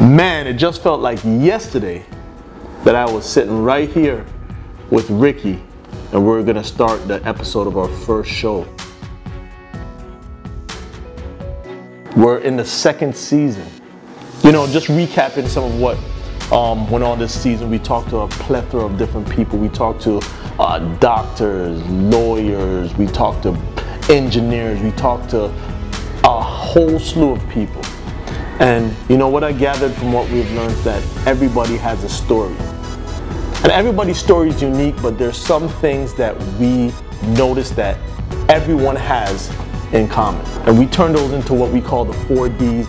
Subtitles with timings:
[0.00, 2.04] Man, it just felt like yesterday
[2.84, 4.26] that I was sitting right here
[4.90, 5.62] with Ricky
[6.12, 8.68] and we're gonna start the episode of our first show.
[12.14, 13.66] We're in the second season.
[14.44, 15.96] You know, just recapping some of what
[16.52, 19.58] um, went on this season, we talked to a plethora of different people.
[19.58, 20.20] We talked to
[20.58, 23.58] uh, doctors, lawyers, we talked to
[24.10, 25.44] engineers, we talked to
[26.24, 27.82] a whole slew of people.
[28.58, 32.56] And you know what I gathered from what we've learned that everybody has a story.
[33.62, 36.92] And everybody's story is unique, but there's some things that we
[37.34, 37.98] notice that
[38.48, 39.50] everyone has
[39.92, 40.44] in common.
[40.66, 42.86] And we turn those into what we call the four Ds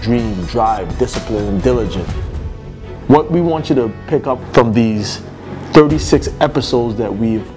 [0.00, 2.10] dream, drive, discipline, and diligence.
[3.08, 5.18] What we want you to pick up from these
[5.72, 7.48] 36 episodes that we've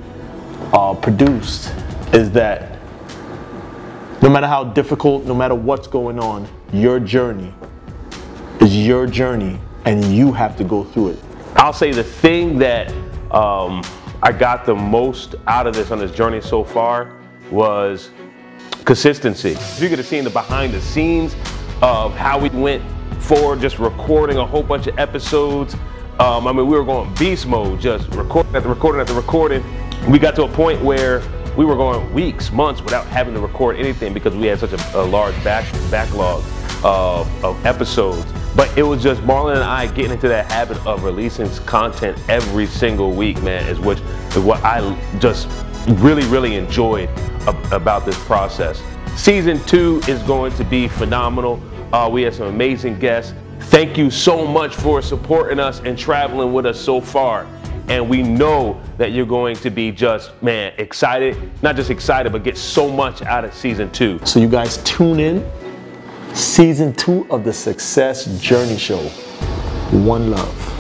[0.74, 1.74] uh, produced
[2.14, 2.80] is that
[4.22, 7.54] no matter how difficult, no matter what's going on, your journey
[8.62, 11.20] is your journey and you have to go through it.
[11.56, 12.92] I'll say the thing that
[13.32, 13.84] um,
[14.22, 17.16] I got the most out of this on this journey so far
[17.52, 18.10] was
[18.84, 19.52] consistency.
[19.52, 21.36] If you could have seen the behind the scenes
[21.82, 22.84] of how we went
[23.22, 25.76] forward, just recording a whole bunch of episodes.
[26.20, 29.64] Um, I mean, we were going beast mode, just recording after recording after recording.
[30.10, 31.22] We got to a point where
[31.58, 35.00] we were going weeks, months without having to record anything because we had such a,
[35.00, 36.44] a large back, backlog
[36.86, 38.32] of, of episodes.
[38.56, 42.68] But it was just Marlon and I getting into that habit of releasing content every
[42.68, 44.80] single week, man, is which is what I
[45.20, 45.50] just
[46.00, 47.10] really, really enjoyed
[47.74, 48.82] about this process.
[49.18, 51.62] Season two is going to be phenomenal.
[51.92, 53.34] Uh, we have some amazing guests.
[53.62, 57.48] Thank you so much for supporting us and traveling with us so far.
[57.88, 61.38] And we know that you're going to be just, man, excited.
[61.62, 64.20] Not just excited, but get so much out of season two.
[64.26, 65.46] So, you guys tune in.
[66.36, 69.00] Season two of the Success Journey Show.
[69.92, 70.75] One love.